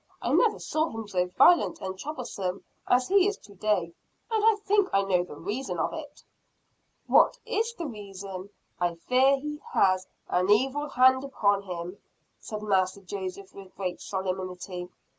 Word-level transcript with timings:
I 0.19 0.33
never 0.33 0.57
saw 0.57 0.87
him 0.89 1.07
so 1.07 1.27
violent 1.27 1.79
and 1.79 1.95
troublesome 1.95 2.63
as 2.87 3.07
he 3.09 3.27
is 3.27 3.37
to 3.37 3.53
day. 3.53 3.93
And 4.31 4.43
I 4.43 4.55
think 4.65 4.89
I 4.91 5.03
know 5.03 5.23
the 5.23 5.35
reason 5.35 5.77
of 5.77 5.93
it." 5.93 6.23
"What 7.05 7.37
is 7.45 7.75
the 7.75 7.85
reason?" 7.85 8.49
"I 8.79 8.95
fear 8.95 9.37
he 9.37 9.61
has 9.73 10.07
an 10.27 10.49
'evil 10.49 10.89
hand' 10.89 11.23
upon 11.23 11.61
him," 11.61 11.99
said 12.39 12.63
Master 12.63 13.01
Joseph 13.01 13.53
with 13.53 13.75
great 13.77 14.01
solemnity. 14.01 14.89